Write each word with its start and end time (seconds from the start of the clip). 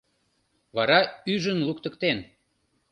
Вара 0.75 0.99
ӱжын 1.33 1.59
луктыктен. 1.67 2.17